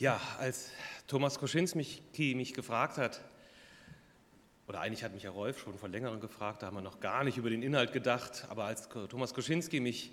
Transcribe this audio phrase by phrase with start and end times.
[0.00, 0.70] Ja, als
[1.08, 3.20] Thomas Koschinski mich gefragt hat,
[4.68, 7.24] oder eigentlich hat mich Herr Rolf schon vor längerem gefragt, da haben wir noch gar
[7.24, 10.12] nicht über den Inhalt gedacht, aber als Thomas Koschinski mich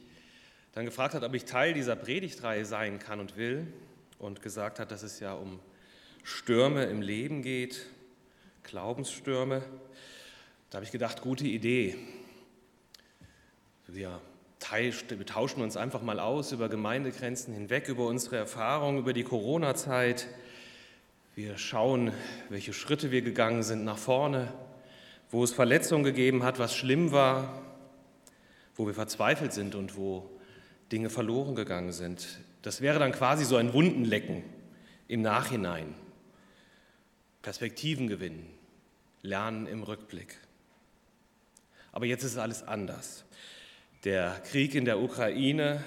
[0.71, 3.71] dann gefragt hat, ob ich Teil dieser Predigtreihe sein kann und will
[4.17, 5.59] und gesagt hat, dass es ja um
[6.23, 7.85] Stürme im Leben geht,
[8.63, 9.61] Glaubensstürme,
[10.71, 11.95] da habe ich gedacht, gute Idee.
[14.71, 20.27] Wir tauschen uns einfach mal aus über Gemeindegrenzen hinweg, über unsere Erfahrungen, über die Corona-Zeit.
[21.35, 22.11] Wir schauen,
[22.49, 24.51] welche Schritte wir gegangen sind nach vorne,
[25.29, 27.61] wo es Verletzungen gegeben hat, was schlimm war,
[28.75, 30.31] wo wir verzweifelt sind und wo
[30.91, 32.39] Dinge verloren gegangen sind.
[32.63, 34.43] Das wäre dann quasi so ein Wundenlecken
[35.07, 35.93] im Nachhinein.
[37.43, 38.49] Perspektiven gewinnen,
[39.21, 40.37] lernen im Rückblick.
[41.91, 43.25] Aber jetzt ist alles anders.
[44.05, 45.83] Der Krieg in der Ukraine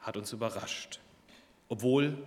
[0.00, 1.00] hat uns überrascht.
[1.70, 2.18] Obwohl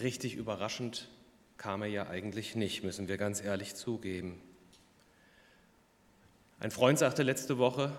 [0.00, 1.08] richtig überraschend
[1.56, 4.40] kam er ja eigentlich nicht, müssen wir ganz ehrlich zugeben.
[6.60, 7.98] Ein Freund sagte letzte Woche,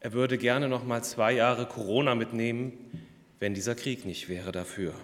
[0.00, 2.72] er würde gerne noch mal zwei Jahre Corona mitnehmen,
[3.38, 4.94] wenn dieser Krieg nicht wäre dafür.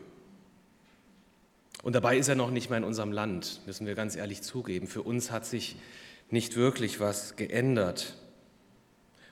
[1.82, 4.86] Und dabei ist er noch nicht mal in unserem Land, müssen wir ganz ehrlich zugeben.
[4.86, 5.76] Für uns hat sich
[6.30, 8.16] nicht wirklich was geändert.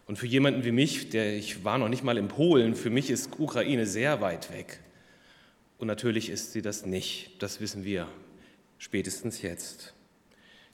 [0.09, 3.11] Und für jemanden wie mich, der ich war noch nicht mal in Polen, für mich
[3.11, 4.81] ist Ukraine sehr weit weg.
[5.77, 8.09] Und natürlich ist sie das nicht, das wissen wir
[8.79, 9.93] spätestens jetzt.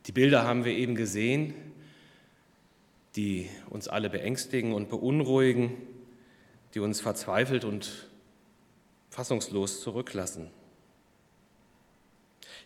[0.07, 1.53] Die Bilder haben wir eben gesehen,
[3.17, 5.73] die uns alle beängstigen und beunruhigen,
[6.75, 8.09] die uns verzweifelt und
[9.11, 10.49] fassungslos zurücklassen.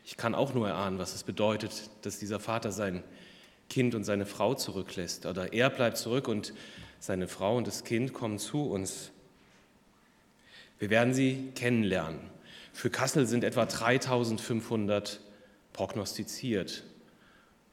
[0.05, 3.03] Ich kann auch nur erahnen, was es bedeutet, dass dieser Vater sein
[3.69, 5.27] Kind und seine Frau zurücklässt.
[5.27, 6.53] Oder er bleibt zurück und
[6.99, 9.11] seine Frau und das Kind kommen zu uns.
[10.79, 12.21] Wir werden sie kennenlernen.
[12.73, 15.21] Für Kassel sind etwa 3500
[15.73, 16.85] prognostiziert.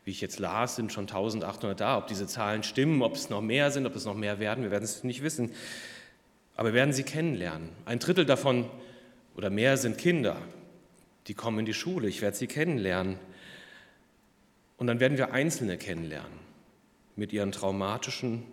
[0.04, 1.98] Wie ich jetzt las, sind schon 1800 da.
[1.98, 4.72] Ob diese Zahlen stimmen, ob es noch mehr sind, ob es noch mehr werden, wir
[4.72, 5.52] werden es nicht wissen.
[6.56, 7.70] Aber wir werden sie kennenlernen.
[7.86, 8.70] Ein Drittel davon
[9.36, 10.38] oder mehr sind Kinder.
[11.28, 12.08] Die kommen in die Schule.
[12.08, 13.18] Ich werde sie kennenlernen.
[14.78, 16.40] Und dann werden wir Einzelne kennenlernen
[17.16, 18.44] mit ihren traumatischen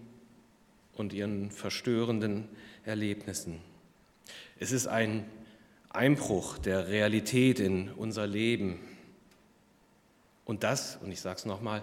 [0.94, 2.48] und ihren verstörenden
[2.84, 3.60] Erlebnissen.
[4.58, 5.24] Es ist ein
[5.90, 8.78] Einbruch der Realität in unser Leben.
[10.44, 11.82] Und das, und ich sage es nochmal,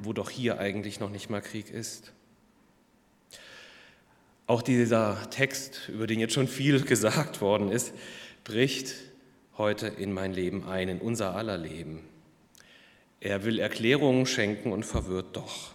[0.00, 2.12] wo doch hier eigentlich noch nicht mal Krieg ist.
[4.46, 7.92] Auch dieser Text, über den jetzt schon viel gesagt worden ist,
[8.44, 8.94] bricht
[9.58, 12.04] heute in mein Leben ein, in unser aller Leben.
[13.20, 15.72] Er will Erklärungen schenken und verwirrt doch.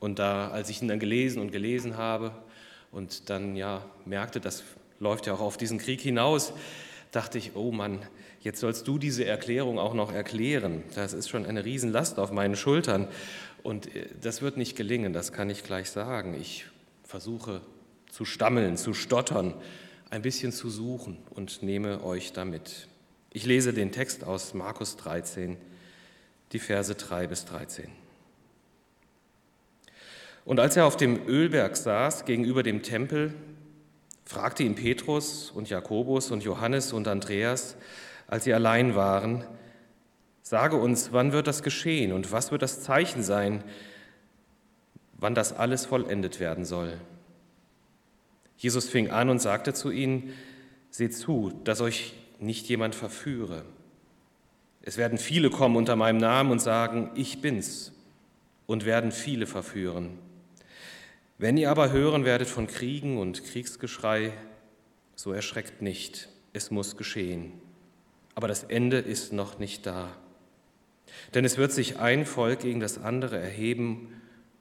[0.00, 2.32] Und da, als ich ihn dann gelesen und gelesen habe
[2.92, 4.64] und dann ja merkte, das
[5.00, 6.52] läuft ja auch auf diesen Krieg hinaus,
[7.10, 8.00] dachte ich, oh Mann,
[8.40, 10.82] jetzt sollst du diese Erklärung auch noch erklären.
[10.94, 13.08] Das ist schon eine Riesenlast auf meinen Schultern.
[13.62, 16.34] Und äh, das wird nicht gelingen, das kann ich gleich sagen.
[16.38, 16.66] Ich
[17.02, 17.62] versuche
[18.10, 19.54] zu stammeln, zu stottern,
[20.10, 22.88] ein bisschen zu suchen und nehme euch damit.
[23.32, 25.56] Ich lese den Text aus Markus 13,
[26.52, 27.88] die Verse 3 bis 13.
[30.44, 33.34] Und als er auf dem Ölberg saß gegenüber dem Tempel,
[34.24, 37.76] fragte ihn Petrus und Jakobus und Johannes und Andreas,
[38.26, 39.44] als sie allein waren,
[40.42, 43.64] sage uns, wann wird das geschehen und was wird das Zeichen sein,
[45.14, 47.00] wann das alles vollendet werden soll.
[48.58, 50.34] Jesus fing an und sagte zu ihnen,
[50.90, 53.64] seht zu, dass euch nicht jemand verführe.
[54.86, 57.92] Es werden viele kommen unter meinem Namen und sagen, ich bin's,
[58.66, 60.18] und werden viele verführen.
[61.38, 64.32] Wenn ihr aber hören werdet von Kriegen und Kriegsgeschrei,
[65.14, 67.52] so erschreckt nicht, es muss geschehen.
[68.34, 70.10] Aber das Ende ist noch nicht da.
[71.32, 74.20] Denn es wird sich ein Volk gegen das andere erheben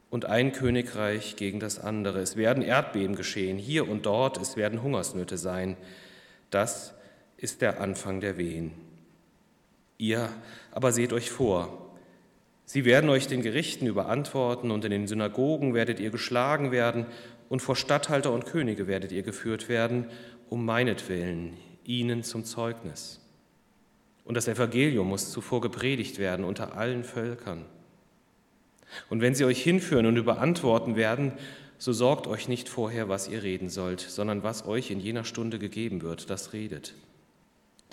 [0.09, 2.21] und ein Königreich gegen das andere.
[2.21, 5.75] Es werden Erdbeben geschehen, hier und dort, es werden Hungersnöte sein.
[6.49, 6.93] Das
[7.35, 8.92] ist der Anfang der Wehen.
[10.03, 10.27] Ihr
[10.71, 11.95] aber seht euch vor,
[12.65, 17.05] sie werden euch den Gerichten überantworten und in den Synagogen werdet ihr geschlagen werden
[17.47, 20.07] und vor Statthalter und Könige werdet ihr geführt werden,
[20.49, 21.53] um meinetwillen,
[21.85, 23.21] ihnen zum Zeugnis.
[24.25, 27.63] Und das Evangelium muss zuvor gepredigt werden unter allen Völkern.
[29.09, 31.31] Und wenn sie euch hinführen und überantworten werden,
[31.77, 35.59] so sorgt euch nicht vorher, was ihr reden sollt, sondern was euch in jener Stunde
[35.59, 36.93] gegeben wird, das redet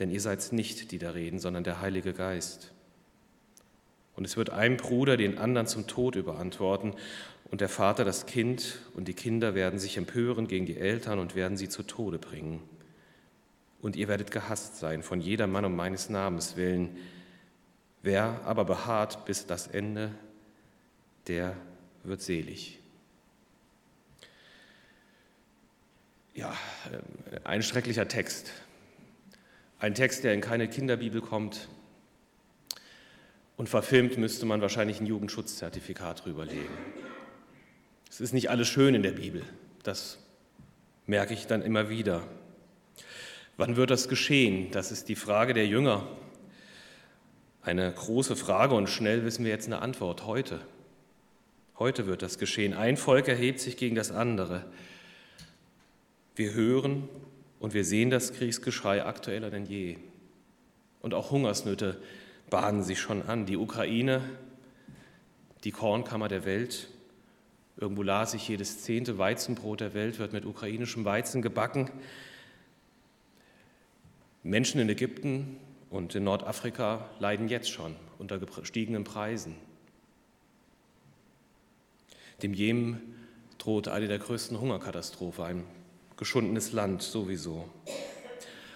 [0.01, 2.73] denn ihr seid nicht die da reden, sondern der Heilige Geist.
[4.17, 6.95] Und es wird ein Bruder den anderen zum Tod überantworten
[7.51, 11.35] und der Vater das Kind und die Kinder werden sich empören gegen die Eltern und
[11.35, 12.63] werden sie zu Tode bringen.
[13.83, 16.99] und ihr werdet gehasst sein von jeder Mann um meines Namens willen.
[18.03, 20.15] Wer aber beharrt bis das Ende,
[21.27, 21.57] der
[22.05, 22.79] wird selig.
[26.35, 26.53] Ja,
[26.93, 28.53] äh, ein schrecklicher Text.
[29.81, 31.69] Ein Text, der in keine Kinderbibel kommt.
[33.57, 36.69] Und verfilmt müsste man wahrscheinlich ein Jugendschutzzertifikat drüberlegen.
[38.11, 39.43] Es ist nicht alles schön in der Bibel.
[39.83, 40.19] Das
[41.07, 42.23] merke ich dann immer wieder.
[43.57, 44.71] Wann wird das geschehen?
[44.71, 46.07] Das ist die Frage der Jünger.
[47.63, 50.27] Eine große Frage und schnell wissen wir jetzt eine Antwort.
[50.27, 50.61] Heute.
[51.79, 52.75] Heute wird das geschehen.
[52.75, 54.67] Ein Volk erhebt sich gegen das andere.
[56.37, 57.09] Wir hören
[57.61, 59.99] und wir sehen das Kriegsgeschrei aktueller denn je.
[61.03, 62.03] Und auch Hungersnöte
[62.49, 63.47] bahnen sich schon an.
[63.47, 64.23] Die Ukraine,
[65.63, 66.89] die Kornkammer der Welt.
[67.77, 71.91] Irgendwo las ich, jedes zehnte Weizenbrot der Welt wird mit ukrainischem Weizen gebacken.
[74.43, 75.59] Menschen in Ägypten
[75.91, 79.55] und in Nordafrika leiden jetzt schon unter gestiegenen Preisen.
[82.43, 83.17] Dem Jemen
[83.59, 85.65] droht eine der größten Hungerkatastrophen, ein
[86.21, 87.69] geschundenes Land sowieso.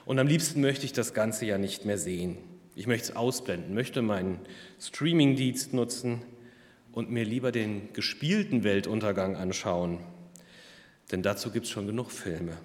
[0.07, 2.39] Und am liebsten möchte ich das Ganze ja nicht mehr sehen.
[2.75, 4.41] Ich möchte es ausblenden, möchte meinen
[4.81, 6.23] Streamingdienst nutzen
[6.91, 9.99] und mir lieber den gespielten Weltuntergang anschauen.
[11.13, 12.57] Denn dazu gibt es schon genug Filme.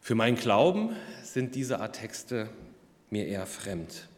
[0.00, 2.50] Für meinen Glauben sind diese Art Texte
[3.10, 4.08] mir eher fremd.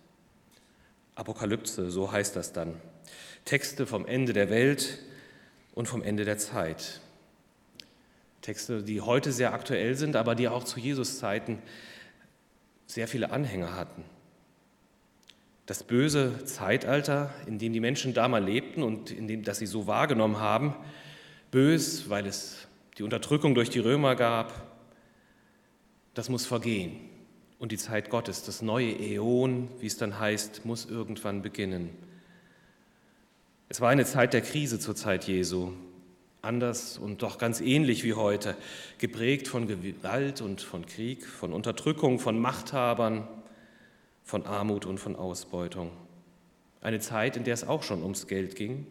[1.16, 2.80] Apokalypse, so heißt das dann.
[3.44, 5.00] Texte vom Ende der Welt
[5.74, 7.02] und vom Ende der Zeit.
[8.40, 11.58] Texte, die heute sehr aktuell sind, aber die auch zu Jesus Zeiten
[12.86, 14.04] sehr viele Anhänger hatten.
[15.66, 19.86] Das böse Zeitalter, in dem die Menschen damals lebten und in dem das sie so
[19.86, 20.74] wahrgenommen haben,
[21.50, 22.66] bös, weil es
[22.98, 24.52] die Unterdrückung durch die Römer gab,
[26.14, 26.96] das muss vergehen.
[27.58, 31.90] Und die Zeit Gottes, das neue Äon, wie es dann heißt, muss irgendwann beginnen.
[33.68, 35.72] Es war eine Zeit der Krise zur Zeit Jesu,
[36.42, 38.56] anders und doch ganz ähnlich wie heute,
[38.98, 43.28] geprägt von Gewalt und von Krieg, von Unterdrückung, von Machthabern,
[44.24, 45.90] von Armut und von Ausbeutung.
[46.80, 48.86] Eine Zeit, in der es auch schon ums Geld ging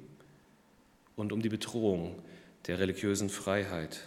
[1.15, 2.15] und um die Bedrohung
[2.67, 3.99] der religiösen Freiheit.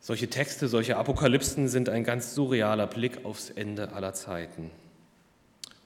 [0.00, 4.70] Solche Texte, solche Apokalypsen sind ein ganz surrealer Blick aufs Ende aller Zeiten.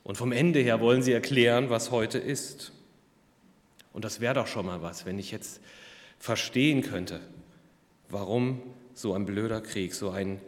[0.05, 2.73] Und vom Ende her wollen sie erklären, was heute ist.
[3.92, 5.60] Und das wäre doch schon mal was, wenn ich jetzt
[6.19, 7.20] verstehen könnte,
[8.08, 8.60] warum
[8.94, 10.40] so ein blöder Krieg, so ein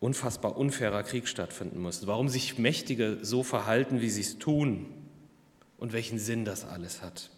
[0.00, 4.86] unfassbar unfairer Krieg stattfinden muss, warum sich Mächtige so verhalten, wie sie es tun
[5.78, 7.30] und welchen Sinn das alles hat.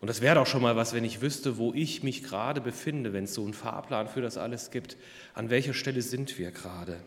[0.00, 3.12] Und das wäre doch schon mal was, wenn ich wüsste, wo ich mich gerade befinde,
[3.12, 4.96] wenn es so einen Fahrplan für das alles gibt.
[5.32, 7.00] An welcher Stelle sind wir gerade?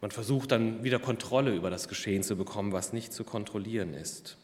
[0.00, 4.38] Man versucht dann wieder Kontrolle über das Geschehen zu bekommen, was nicht zu kontrollieren ist.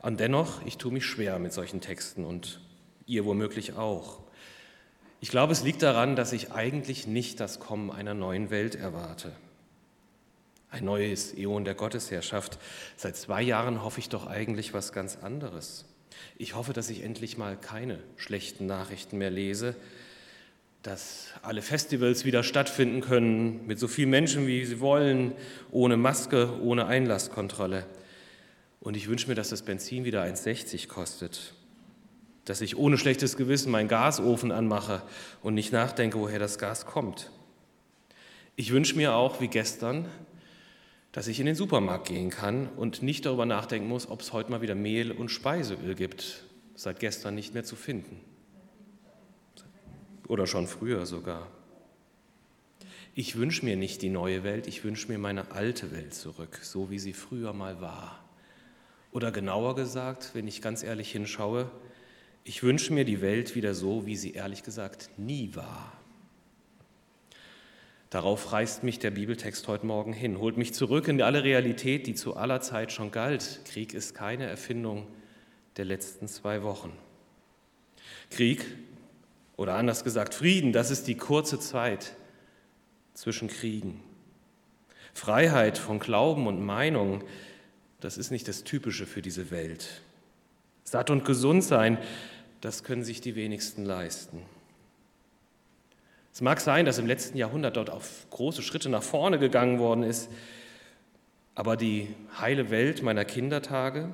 [0.00, 2.60] Und dennoch, ich tue mich schwer mit solchen Texten und
[3.06, 4.20] ihr womöglich auch.
[5.20, 9.32] Ich glaube, es liegt daran, dass ich eigentlich nicht das Kommen einer neuen Welt erwarte.
[10.68, 12.58] Ein neues Äon der Gottesherrschaft.
[12.96, 15.86] Seit zwei Jahren hoffe ich doch eigentlich was ganz anderes.
[16.36, 19.74] Ich hoffe, dass ich endlich mal keine schlechten Nachrichten mehr lese,
[20.84, 25.32] dass alle Festivals wieder stattfinden können mit so vielen Menschen, wie sie wollen,
[25.70, 27.86] ohne Maske, ohne Einlasskontrolle.
[28.80, 31.54] Und ich wünsche mir, dass das Benzin wieder 1,60 kostet,
[32.44, 35.02] dass ich ohne schlechtes Gewissen meinen Gasofen anmache
[35.42, 37.30] und nicht nachdenke, woher das Gas kommt.
[38.54, 40.06] Ich wünsche mir auch, wie gestern,
[41.12, 44.50] dass ich in den Supermarkt gehen kann und nicht darüber nachdenken muss, ob es heute
[44.50, 46.44] mal wieder Mehl und Speiseöl gibt,
[46.74, 48.33] seit gestern nicht mehr zu finden
[50.28, 51.50] oder schon früher sogar.
[53.14, 56.90] Ich wünsche mir nicht die neue Welt, ich wünsche mir meine alte Welt zurück, so
[56.90, 58.24] wie sie früher mal war.
[59.12, 61.70] Oder genauer gesagt, wenn ich ganz ehrlich hinschaue,
[62.42, 65.92] ich wünsche mir die Welt wieder so, wie sie ehrlich gesagt nie war.
[68.10, 72.14] Darauf reißt mich der Bibeltext heute Morgen hin, holt mich zurück in alle Realität, die
[72.14, 73.60] zu aller Zeit schon galt.
[73.64, 75.06] Krieg ist keine Erfindung
[75.76, 76.92] der letzten zwei Wochen.
[78.30, 78.64] Krieg
[79.56, 82.16] oder anders gesagt, Frieden, das ist die kurze Zeit
[83.14, 84.02] zwischen Kriegen.
[85.12, 87.22] Freiheit von Glauben und Meinung,
[88.00, 90.02] das ist nicht das Typische für diese Welt.
[90.82, 91.98] Satt und gesund sein,
[92.60, 94.42] das können sich die wenigsten leisten.
[96.32, 100.02] Es mag sein, dass im letzten Jahrhundert dort auf große Schritte nach vorne gegangen worden
[100.02, 100.28] ist,
[101.54, 102.08] aber die
[102.40, 104.12] heile Welt meiner Kindertage,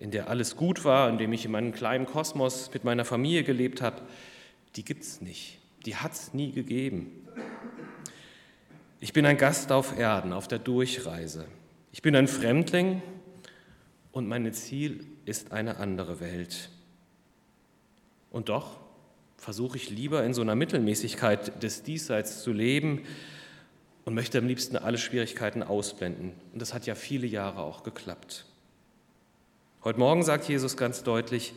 [0.00, 3.44] in der alles gut war, in dem ich in meinem kleinen Kosmos mit meiner Familie
[3.44, 4.02] gelebt habe,
[4.76, 5.58] die gibt es nicht.
[5.86, 7.26] Die hat es nie gegeben.
[9.00, 11.46] Ich bin ein Gast auf Erden, auf der Durchreise.
[11.92, 13.02] Ich bin ein Fremdling
[14.12, 16.68] und mein Ziel ist eine andere Welt.
[18.30, 18.78] Und doch
[19.36, 23.04] versuche ich lieber in so einer Mittelmäßigkeit des Diesseits zu leben
[24.04, 26.32] und möchte am liebsten alle Schwierigkeiten ausblenden.
[26.52, 28.44] Und das hat ja viele Jahre auch geklappt.
[29.82, 31.54] Heute Morgen sagt Jesus ganz deutlich,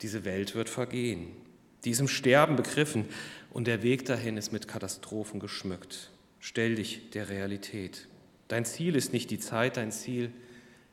[0.00, 1.41] diese Welt wird vergehen.
[1.84, 3.06] Die ist im Sterben begriffen
[3.50, 6.10] und der Weg dahin ist mit Katastrophen geschmückt.
[6.40, 8.08] Stell dich der Realität.
[8.48, 10.32] Dein Ziel ist nicht die Zeit, dein Ziel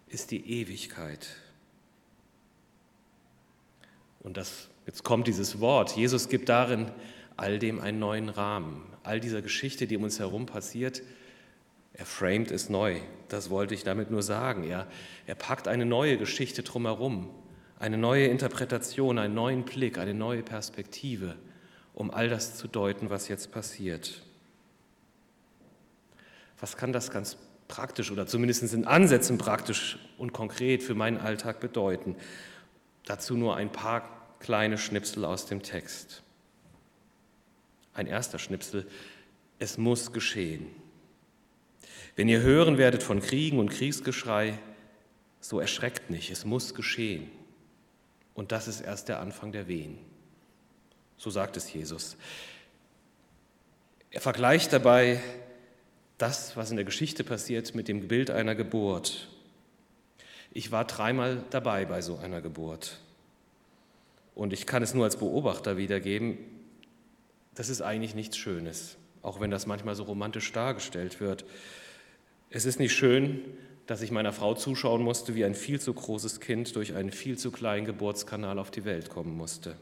[0.08, 1.28] ist die Ewigkeit.
[4.22, 5.96] Und das, jetzt kommt dieses Wort.
[5.96, 6.92] Jesus gibt darin
[7.38, 8.84] all dem einen neuen Rahmen.
[9.04, 11.02] All dieser Geschichte, die um uns herum passiert,
[11.94, 13.00] er framet es neu.
[13.28, 14.64] Das wollte ich damit nur sagen.
[14.64, 14.88] Er,
[15.26, 17.30] er packt eine neue Geschichte drumherum,
[17.80, 21.36] eine neue Interpretation, einen neuen Blick, eine neue Perspektive,
[21.94, 24.22] um all das zu deuten, was jetzt passiert.
[26.60, 27.38] Was kann das ganz
[27.70, 32.18] praktisch oder zumindest in Ansätzen praktisch und konkret für meinen Alltag bedeuten?
[33.06, 36.22] Dazu nur ein paar kleine Schnipsel aus dem Text.
[37.94, 38.86] Ein erster Schnipsel,
[39.58, 40.68] es muss geschehen.
[42.18, 44.60] Wenn ihr hören werdet von Kriegen und Kriegsgeschrei,
[45.40, 47.32] so erschreckt nicht, es muss geschehen.
[48.40, 49.98] Und das ist erst der Anfang der Wehen.
[51.18, 52.16] So sagt es Jesus.
[54.12, 55.20] Er vergleicht dabei
[56.18, 59.28] das, was in der Geschichte passiert, mit dem Bild einer Geburt.
[60.54, 63.02] Ich war dreimal dabei bei so einer Geburt.
[64.36, 66.38] Und ich kann es nur als Beobachter wiedergeben,
[67.56, 71.44] das ist eigentlich nichts Schönes, auch wenn das manchmal so romantisch dargestellt wird.
[72.50, 73.42] Es ist nicht schön,
[73.90, 77.40] dass ich meiner Frau zuschauen musste, wie ein viel zu großes Kind durch einen viel
[77.40, 79.78] zu kleinen Geburtskanal auf die Welt kommen musste.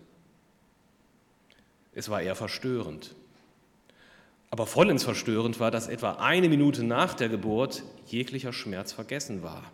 [1.94, 3.16] Es war eher verstörend,
[4.50, 9.74] aber vollends verstörend war, dass etwa eine Minute nach der Geburt jeglicher Schmerz vergessen war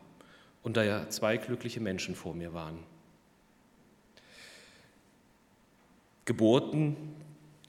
[0.63, 2.79] und da ja zwei glückliche Menschen vor mir waren.
[6.25, 6.95] Geburten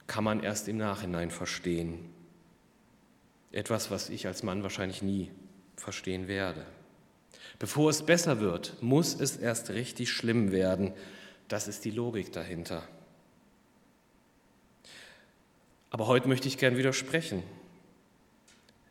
[0.06, 1.98] kann man erst im Nachhinein verstehen.
[3.52, 5.30] Etwas, was ich als Mann wahrscheinlich nie
[5.76, 6.64] verstehen werde.
[7.58, 10.92] Bevor es besser wird, muss es erst richtig schlimm werden.
[11.48, 12.82] Das ist die Logik dahinter.
[15.90, 17.42] Aber heute möchte ich gern widersprechen.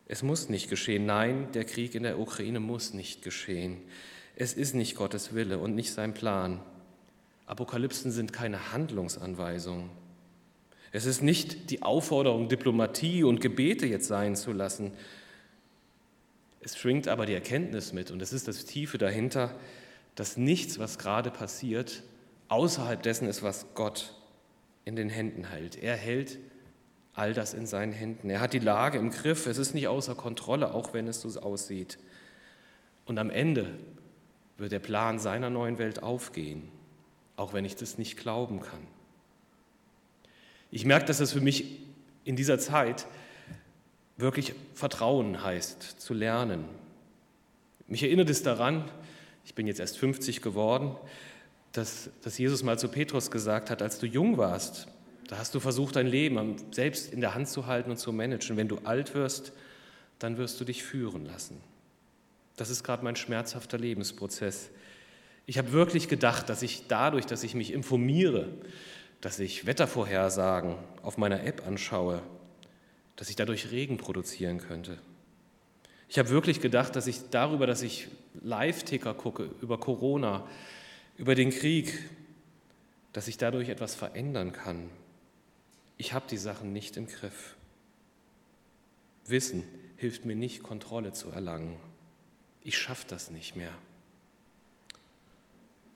[0.06, 1.06] Es muss nicht geschehen.
[1.06, 3.78] Nein, der Krieg in der Ukraine muss nicht geschehen.
[4.36, 6.60] Es ist nicht Gottes Wille und nicht sein Plan.
[7.46, 9.90] Apokalypsen sind keine Handlungsanweisung.
[10.92, 14.92] Es ist nicht die Aufforderung, Diplomatie und Gebete jetzt sein zu lassen.
[16.64, 19.54] Es schwingt aber die Erkenntnis mit, und das ist das Tiefe dahinter,
[20.14, 22.02] dass nichts, was gerade passiert,
[22.48, 24.14] außerhalb dessen ist, was Gott
[24.86, 25.76] in den Händen hält.
[25.76, 26.38] Er hält
[27.12, 28.30] all das in seinen Händen.
[28.30, 29.46] Er hat die Lage im Griff.
[29.46, 31.98] Es ist nicht außer Kontrolle, auch wenn es so aussieht.
[33.04, 33.68] Und am Ende
[34.56, 36.70] wird der Plan seiner neuen Welt aufgehen,
[37.36, 38.86] auch wenn ich das nicht glauben kann.
[40.70, 41.82] Ich merke, dass es für mich
[42.24, 43.06] in dieser Zeit
[44.16, 46.64] wirklich Vertrauen heißt, zu lernen.
[47.86, 48.84] Mich erinnert es daran,
[49.44, 50.96] ich bin jetzt erst 50 geworden,
[51.72, 54.88] dass, dass Jesus mal zu Petrus gesagt hat, als du jung warst,
[55.28, 58.56] da hast du versucht, dein Leben selbst in der Hand zu halten und zu managen.
[58.56, 59.52] Wenn du alt wirst,
[60.18, 61.60] dann wirst du dich führen lassen.
[62.56, 64.70] Das ist gerade mein schmerzhafter Lebensprozess.
[65.46, 68.48] Ich habe wirklich gedacht, dass ich dadurch, dass ich mich informiere,
[69.20, 72.22] dass ich Wettervorhersagen auf meiner App anschaue,
[73.16, 74.98] dass ich dadurch Regen produzieren könnte.
[76.08, 78.08] Ich habe wirklich gedacht, dass ich darüber, dass ich
[78.42, 80.46] Live-Ticker gucke, über Corona,
[81.16, 81.98] über den Krieg,
[83.12, 84.90] dass ich dadurch etwas verändern kann
[85.96, 87.56] ich habe die Sachen nicht im Griff.
[89.26, 89.64] Wissen
[89.96, 91.76] hilft mir nicht, Kontrolle zu erlangen.
[92.62, 93.72] Ich schaffe das nicht mehr.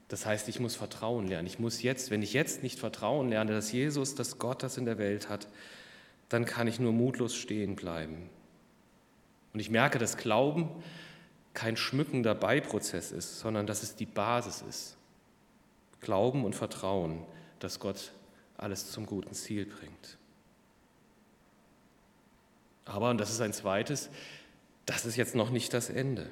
[0.08, 1.46] Das heißt, ich muss Vertrauen lernen.
[1.46, 4.86] Ich muss jetzt, wenn ich jetzt nicht Vertrauen lerne, dass Jesus, dass Gott das in
[4.86, 5.48] der Welt hat,
[6.28, 8.28] dann kann ich nur mutlos stehen bleiben.
[9.52, 10.68] Und ich merke, dass Glauben
[11.54, 14.96] kein schmückender Beiprozess ist, sondern dass es die Basis ist.
[16.00, 17.24] Glauben und Vertrauen,
[17.58, 18.12] dass Gott
[18.56, 20.18] alles zum guten Ziel bringt.
[22.84, 24.10] Aber, und das ist ein zweites,
[24.86, 26.30] das ist jetzt noch nicht das Ende.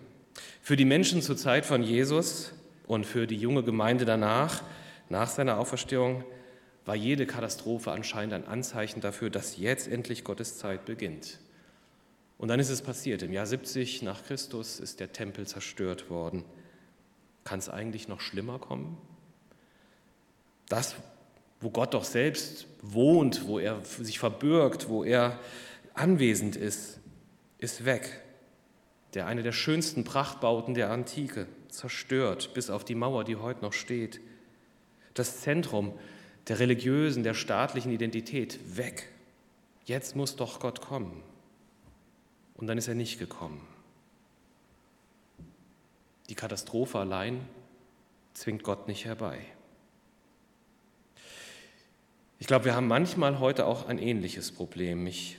[0.62, 2.52] Für die Menschen zur Zeit von Jesus
[2.86, 4.62] und für die junge Gemeinde danach,
[5.08, 6.24] nach seiner Auferstehung,
[6.86, 11.40] war jede Katastrophe anscheinend ein Anzeichen dafür, dass jetzt endlich Gottes Zeit beginnt.
[12.38, 13.22] Und dann ist es passiert.
[13.22, 16.44] Im Jahr 70 nach Christus ist der Tempel zerstört worden.
[17.44, 18.98] Kann es eigentlich noch schlimmer kommen?
[20.68, 20.94] Das,
[21.60, 25.38] wo Gott doch selbst wohnt, wo er sich verbirgt, wo er
[25.94, 27.00] anwesend ist,
[27.58, 28.22] ist weg.
[29.14, 33.72] Der eine der schönsten Prachtbauten der Antike, zerstört bis auf die Mauer, die heute noch
[33.72, 34.20] steht.
[35.14, 35.94] Das Zentrum
[36.48, 39.08] der religiösen, der staatlichen Identität, weg.
[39.84, 41.22] Jetzt muss doch Gott kommen.
[42.54, 43.60] Und dann ist er nicht gekommen.
[46.28, 47.40] Die Katastrophe allein
[48.34, 49.38] zwingt Gott nicht herbei.
[52.38, 55.06] Ich glaube, wir haben manchmal heute auch ein ähnliches Problem.
[55.06, 55.38] Ich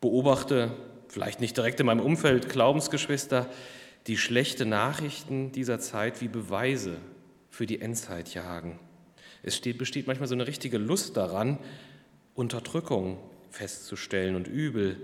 [0.00, 0.70] beobachte,
[1.08, 3.48] vielleicht nicht direkt in meinem Umfeld, Glaubensgeschwister,
[4.06, 6.96] die schlechte Nachrichten dieser Zeit wie Beweise
[7.50, 8.78] für die Endzeit jagen.
[9.44, 11.58] Es steht, besteht manchmal so eine richtige Lust daran,
[12.34, 13.18] Unterdrückung
[13.50, 14.96] festzustellen und Übel,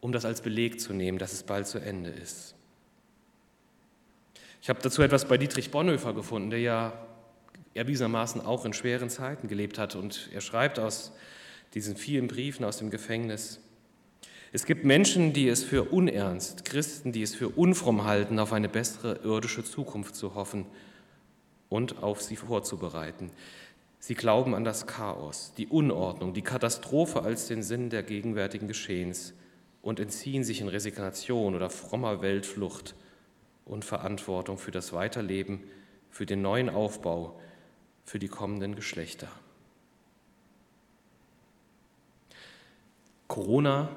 [0.00, 2.54] um das als Beleg zu nehmen, dass es bald zu Ende ist.
[4.60, 7.06] Ich habe dazu etwas bei Dietrich Bonhoeffer gefunden, der ja
[7.72, 9.96] erwiesenermaßen auch in schweren Zeiten gelebt hat.
[9.96, 11.12] Und er schreibt aus
[11.72, 13.60] diesen vielen Briefen aus dem Gefängnis,
[14.52, 18.68] es gibt Menschen, die es für unernst, Christen, die es für unfromm halten, auf eine
[18.68, 20.66] bessere irdische Zukunft zu hoffen
[21.74, 23.32] und auf sie vorzubereiten.
[23.98, 29.34] Sie glauben an das Chaos, die Unordnung, die Katastrophe als den Sinn der gegenwärtigen Geschehens
[29.82, 32.94] und entziehen sich in Resignation oder frommer Weltflucht
[33.64, 35.64] und Verantwortung für das Weiterleben,
[36.10, 37.40] für den neuen Aufbau,
[38.04, 39.28] für die kommenden Geschlechter.
[43.26, 43.88] Corona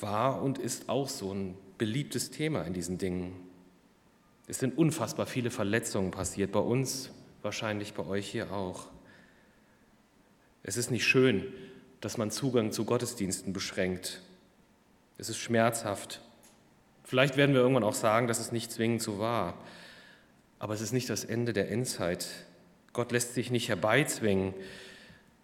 [0.00, 3.47] war und ist auch so ein beliebtes Thema in diesen Dingen.
[4.48, 7.10] Es sind unfassbar viele Verletzungen passiert, bei uns,
[7.42, 8.88] wahrscheinlich bei euch hier auch.
[10.62, 11.44] Es ist nicht schön,
[12.00, 14.22] dass man Zugang zu Gottesdiensten beschränkt.
[15.18, 16.22] Es ist schmerzhaft.
[17.04, 19.58] Vielleicht werden wir irgendwann auch sagen, dass es nicht zwingend so war.
[20.58, 22.26] Aber es ist nicht das Ende der Endzeit.
[22.94, 24.54] Gott lässt sich nicht herbeizwingen.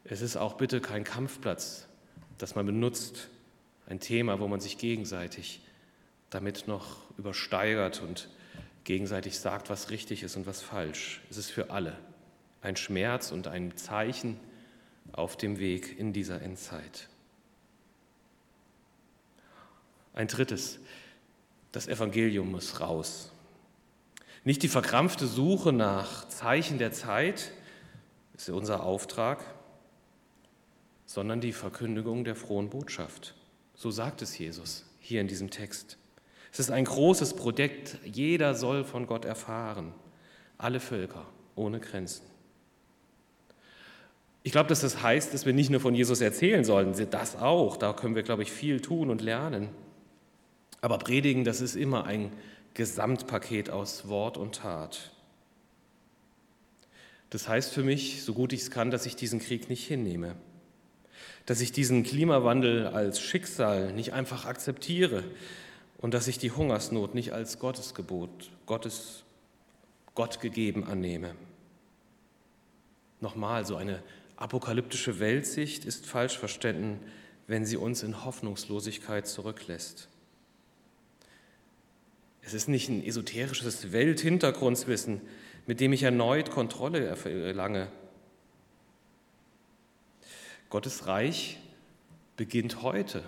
[0.05, 1.89] Es ist auch bitte kein Kampfplatz,
[2.39, 3.29] das man benutzt,
[3.87, 5.61] ein Thema, wo man sich gegenseitig
[6.31, 8.29] damit noch übersteigert und
[8.85, 11.23] gegenseitig sagt, was richtig ist und was falsch.
[11.31, 11.97] Es ist für alle
[12.63, 14.41] ein Schmerz und ein Zeichen
[15.13, 17.09] auf dem Weg in dieser Endzeit.
[20.15, 20.79] Ein drittes,
[21.73, 23.33] das Evangelium muss raus.
[24.45, 27.51] Nicht die verkrampfte Suche nach Zeichen der Zeit,
[28.35, 29.45] ist unser Auftrag,
[31.07, 33.35] sondern die Verkündigung der frohen Botschaft.
[33.75, 35.99] So sagt es Jesus hier in diesem Text.
[36.55, 37.99] Es ist ein großes Projekt.
[38.05, 39.93] Jeder soll von Gott erfahren.
[40.57, 42.23] Alle Völker, ohne Grenzen.
[44.45, 47.77] Ich glaube, dass das heißt, dass wir nicht nur von Jesus erzählen sollen, das auch.
[47.77, 49.69] Da können wir, glaube ich, viel tun und lernen.
[50.81, 52.31] Aber predigen, das ist immer ein
[52.75, 55.11] Gesamtpaket aus Wort und Tat.
[57.31, 60.37] Das heißt für mich, so gut ich es kann, dass ich diesen Krieg nicht hinnehme
[61.47, 65.25] dass ich diesen Klimawandel als Schicksal nicht einfach akzeptiere
[66.05, 69.25] und dass ich die Hungersnot nicht als Gottesgebot, Gottes
[70.15, 71.35] Gott gegeben annehme.
[73.23, 74.03] Nochmal, so eine
[74.37, 77.01] apokalyptische Weltsicht ist falsch verstanden,
[77.47, 80.11] wenn sie uns in Hoffnungslosigkeit zurücklässt.
[82.43, 85.23] Es ist nicht ein esoterisches Welthintergrundswissen,
[85.67, 87.89] mit dem ich erneut Kontrolle erlange,
[90.69, 91.59] Gottes Reich
[92.37, 93.23] beginnt heute.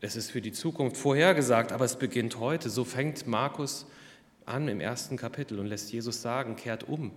[0.00, 2.70] Es ist für die Zukunft vorhergesagt, aber es beginnt heute.
[2.70, 3.86] So fängt Markus
[4.46, 7.12] an im ersten Kapitel und lässt Jesus sagen, kehrt um.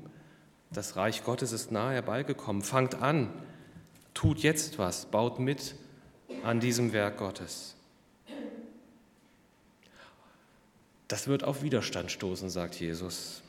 [0.72, 2.64] Das Reich Gottes ist nahe herbeigekommen.
[2.64, 3.32] Fangt an,
[4.14, 5.76] tut jetzt was, baut mit
[6.44, 7.76] an diesem Werk Gottes.
[11.08, 13.44] Das wird auf Widerstand stoßen, sagt Jesus.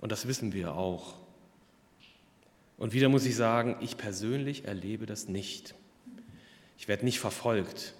[0.00, 1.14] Und das wissen wir auch.
[2.78, 5.74] Und wieder muss ich sagen, ich persönlich erlebe das nicht.
[6.78, 7.94] Ich werde nicht verfolgt.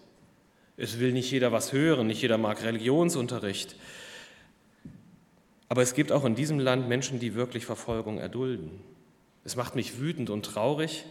[0.76, 3.76] Es will nicht jeder was hören, nicht jeder mag Religionsunterricht.
[5.68, 8.70] Aber es gibt auch in diesem Land Menschen, die wirklich Verfolgung erdulden.
[9.44, 11.04] Es macht mich wütend und traurig,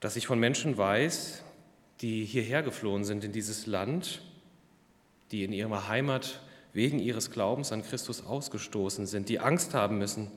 [0.00, 1.42] dass ich von Menschen weiß,
[2.00, 4.20] die hierher geflohen sind in dieses Land,
[5.30, 6.40] die in ihrer Heimat
[6.72, 10.30] wegen ihres Glaubens an Christus ausgestoßen sind, die Angst haben müssen,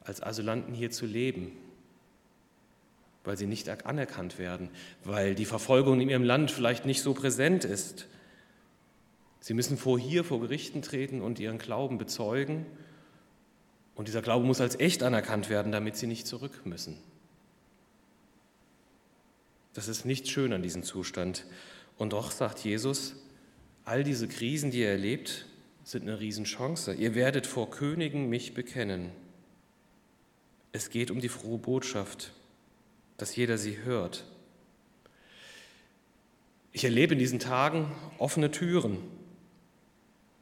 [0.00, 1.52] als Asylanten hier zu leben,
[3.28, 4.70] weil sie nicht anerkannt werden,
[5.04, 8.06] weil die Verfolgung in ihrem Land vielleicht nicht so präsent ist.
[9.40, 12.64] Sie müssen vor hier vor Gerichten treten und ihren Glauben bezeugen.
[13.94, 16.96] Und dieser Glaube muss als echt anerkannt werden, damit sie nicht zurück müssen.
[19.74, 21.44] Das ist nicht schön an diesem Zustand.
[21.98, 23.14] Und doch sagt Jesus,
[23.84, 25.44] all diese Krisen, die er erlebt,
[25.84, 26.94] sind eine Riesenchance.
[26.94, 29.10] Ihr werdet vor Königen mich bekennen.
[30.72, 32.32] Es geht um die frohe Botschaft,
[33.18, 34.24] dass jeder sie hört.
[36.72, 38.98] Ich erlebe in diesen Tagen offene Türen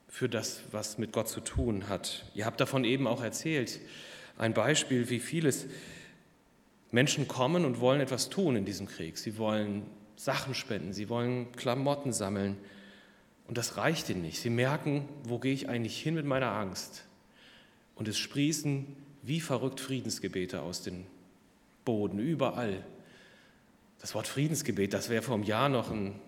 [0.08, 2.24] für das, was mit Gott zu tun hat.
[2.34, 3.80] Ihr habt davon eben auch erzählt.
[4.38, 5.66] Ein Beispiel, wie vieles
[6.90, 9.18] Menschen kommen und wollen etwas tun in diesem Krieg.
[9.18, 9.82] Sie wollen
[10.16, 12.56] Sachen spenden, sie wollen Klamotten sammeln.
[13.46, 14.40] Und das reicht ihnen nicht.
[14.40, 17.04] Sie merken, wo gehe ich eigentlich hin mit meiner Angst?
[17.94, 18.86] Und es sprießen
[19.22, 21.06] wie verrückt Friedensgebete aus dem
[21.86, 22.84] Boden, überall.
[23.98, 26.20] Das Wort Friedensgebet, das wäre vor einem Jahr noch ein,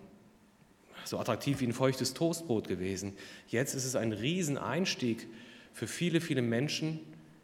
[1.05, 3.15] so attraktiv wie ein feuchtes Toastbrot gewesen.
[3.47, 5.27] Jetzt ist es ein Rieseneinstieg
[5.73, 6.99] für viele, viele Menschen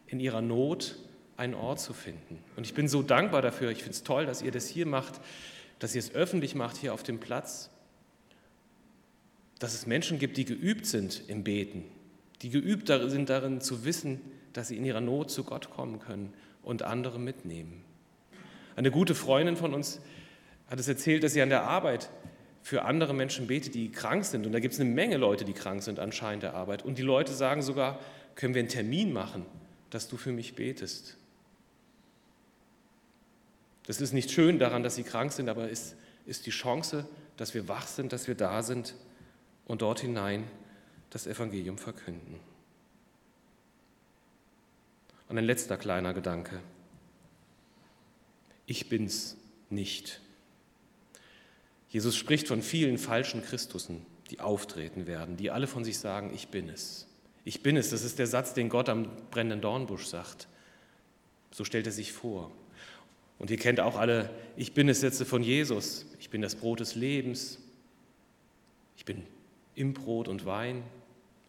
[0.08, 0.96] in ihrer Not
[1.36, 2.42] einen Ort zu finden.
[2.56, 3.70] Und ich bin so dankbar dafür.
[3.70, 5.20] Ich finde es toll, dass ihr das hier macht,
[5.78, 7.70] dass ihr es öffentlich macht hier auf dem Platz.
[9.58, 11.84] Dass es Menschen gibt, die geübt sind im Beten,
[12.42, 14.20] die geübt sind darin zu wissen,
[14.52, 17.82] dass sie in ihrer Not zu Gott kommen können und andere mitnehmen.
[18.76, 20.00] Eine gute Freundin von uns
[20.68, 22.10] hat es erzählt, dass sie an der Arbeit
[22.62, 24.46] für andere Menschen betet, die krank sind.
[24.46, 26.84] Und da gibt es eine Menge Leute, die krank sind anscheinend der Arbeit.
[26.84, 27.98] Und die Leute sagen sogar,
[28.34, 29.46] können wir einen Termin machen,
[29.90, 31.16] dass du für mich betest.
[33.86, 35.94] Das ist nicht schön daran, dass sie krank sind, aber es
[36.26, 38.94] ist die Chance, dass wir wach sind, dass wir da sind
[39.66, 40.44] und dort hinein
[41.10, 42.40] das Evangelium verkünden.
[45.28, 46.60] Und ein letzter kleiner Gedanke.
[48.66, 49.36] Ich bin's
[49.70, 50.20] nicht.
[51.88, 56.48] Jesus spricht von vielen falschen Christussen, die auftreten werden, die alle von sich sagen, ich
[56.48, 57.06] bin es.
[57.44, 60.48] Ich bin es, das ist der Satz, den Gott am brennenden Dornbusch sagt.
[61.52, 62.50] So stellt er sich vor.
[63.38, 66.06] Und ihr kennt auch alle Ich bin es Sätze von Jesus.
[66.18, 67.58] Ich bin das Brot des Lebens.
[68.96, 69.22] Ich bin
[69.74, 70.82] im Brot und Wein.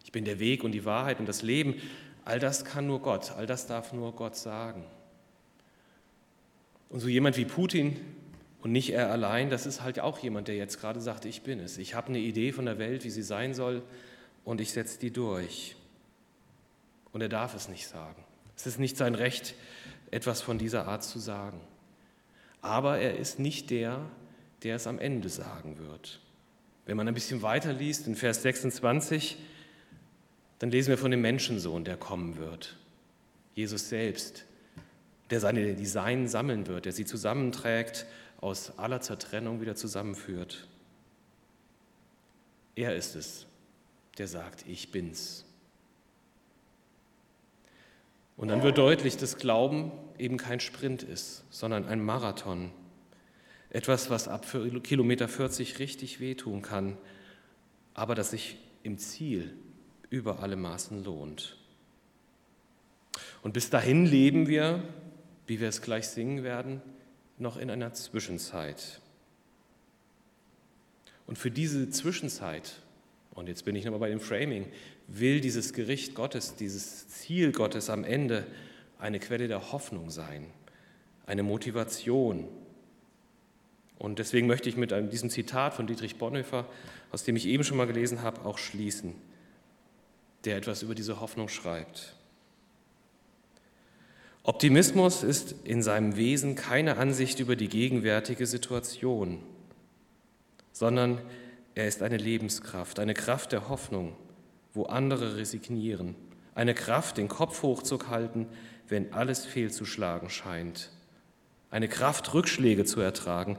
[0.04, 1.74] Ich bin der Weg und die Wahrheit und das Leben.
[2.24, 4.84] All das kann nur Gott, all das darf nur Gott sagen.
[6.88, 7.96] Und so jemand wie Putin
[8.62, 11.60] und nicht er allein, das ist halt auch jemand, der jetzt gerade sagt, ich bin
[11.60, 11.78] es.
[11.78, 13.82] Ich habe eine Idee von der Welt, wie sie sein soll
[14.44, 15.76] und ich setze die durch.
[17.12, 18.24] Und er darf es nicht sagen.
[18.56, 19.54] Es ist nicht sein Recht,
[20.10, 21.60] etwas von dieser Art zu sagen
[22.60, 24.10] aber er ist nicht der,
[24.62, 26.20] der es am Ende sagen wird.
[26.86, 29.36] Wenn man ein bisschen weiter liest, in Vers 26,
[30.58, 32.76] dann lesen wir von dem Menschensohn, der kommen wird.
[33.54, 34.44] Jesus selbst,
[35.30, 38.06] der seine Design sammeln wird, der sie zusammenträgt,
[38.40, 40.68] aus aller Zertrennung wieder zusammenführt.
[42.76, 43.46] Er ist es,
[44.18, 45.44] der sagt, ich bin's.
[48.36, 52.70] Und dann wird deutlich, dass Glauben eben kein Sprint ist, sondern ein Marathon.
[53.70, 54.46] Etwas, was ab
[54.84, 56.96] Kilometer 40 richtig wehtun kann,
[57.94, 59.52] aber das sich im Ziel
[60.08, 61.56] über alle Maßen lohnt.
[63.42, 64.84] Und bis dahin leben wir,
[65.48, 66.80] wie wir es gleich singen werden,
[67.38, 69.00] noch in einer Zwischenzeit.
[71.26, 72.74] Und für diese Zwischenzeit,
[73.32, 74.66] und jetzt bin ich nochmal bei dem Framing,
[75.08, 78.46] will dieses Gericht Gottes, dieses Ziel Gottes am Ende
[78.98, 80.46] eine Quelle der Hoffnung sein,
[81.26, 82.46] eine Motivation.
[83.98, 86.66] Und deswegen möchte ich mit diesem Zitat von Dietrich Bonhoeffer,
[87.10, 89.14] aus dem ich eben schon mal gelesen habe, auch schließen,
[90.44, 92.17] der etwas über diese Hoffnung schreibt.
[94.48, 99.42] Optimismus ist in seinem Wesen keine Ansicht über die gegenwärtige Situation,
[100.72, 101.20] sondern
[101.74, 104.16] er ist eine Lebenskraft, eine Kraft der Hoffnung
[104.78, 106.14] wo andere resignieren.
[106.54, 108.46] Eine Kraft, den Kopf hochzuhalten,
[108.88, 110.90] wenn alles fehlzuschlagen scheint.
[111.70, 113.58] Eine Kraft, Rückschläge zu ertragen.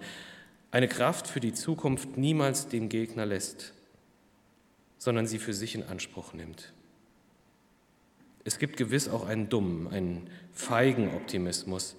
[0.71, 3.73] Eine Kraft für die Zukunft niemals den Gegner lässt,
[4.97, 6.73] sondern sie für sich in Anspruch nimmt.
[8.43, 11.95] Es gibt gewiss auch einen dummen, einen feigen Optimismus,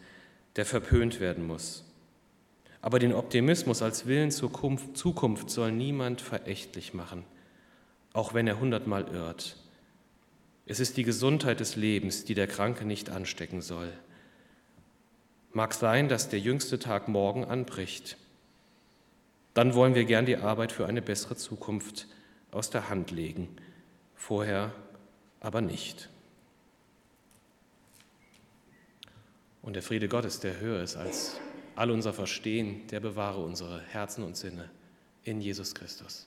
[0.57, 1.85] der verpönt werden muss.
[2.83, 4.51] Aber den Optimismus als Willen zur
[4.95, 7.25] Zukunft soll niemand verächtlich machen
[8.13, 9.57] auch wenn er hundertmal irrt.
[10.67, 13.93] Es ist die Gesundheit des Lebens, die der Kranke nicht anstecken soll.
[15.53, 18.17] Mag sein, dass der jüngste Tag morgen anbricht.
[19.55, 22.07] Dann wollen wir gern die Arbeit für eine bessere Zukunft
[22.53, 23.49] aus der Hand legen,
[24.15, 24.73] vorher
[25.41, 26.09] aber nicht.
[29.63, 31.37] Und der Friede Gottes, der höher ist als
[31.77, 34.71] all unser Verstehen, der bewahre unsere Herzen und Sinne
[35.25, 36.27] in Jesus Christus.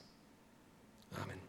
[1.12, 1.43] Amen.